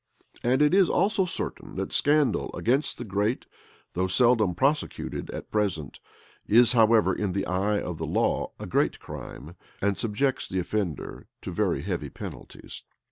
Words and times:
And 0.41 0.63
it 0.63 0.73
is 0.73 0.89
also 0.89 1.25
certain, 1.25 1.75
that 1.75 1.93
scandal 1.93 2.49
against 2.55 2.97
the 2.97 3.03
great, 3.05 3.45
though 3.93 4.07
seldom 4.07 4.55
prosecuted 4.55 5.29
at 5.29 5.51
present, 5.51 5.99
is, 6.47 6.71
however, 6.71 7.13
in 7.13 7.33
the 7.33 7.45
eye 7.45 7.79
of 7.79 7.99
the 7.99 8.07
law, 8.07 8.49
a 8.59 8.65
great 8.65 8.99
crime, 8.99 9.55
and 9.79 9.95
subjects 9.95 10.49
the 10.49 10.57
offender 10.57 11.27
to 11.43 11.51
very 11.51 11.83
heavy 11.83 12.09
penalties. 12.09 12.81